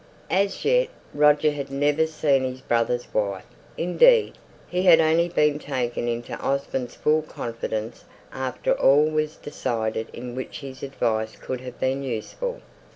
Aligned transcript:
As 0.31 0.65
yet, 0.65 0.87
Roger 1.13 1.51
had 1.51 1.69
never 1.69 2.07
seen 2.07 2.43
his 2.43 2.61
brother's 2.61 3.13
wife; 3.13 3.45
indeed, 3.77 4.33
he 4.67 4.81
had 4.81 4.99
only 4.99 5.29
been 5.29 5.59
taken 5.59 6.07
into 6.07 6.33
Osborne's 6.43 6.95
full 6.95 7.21
confidence 7.21 8.03
after 8.33 8.73
all 8.73 9.05
was 9.05 9.35
decided 9.35 10.07
in 10.11 10.33
which 10.33 10.61
his 10.61 10.81
advice 10.81 11.35
could 11.35 11.61
have 11.61 11.79
been 11.79 12.01
useful. 12.01 12.61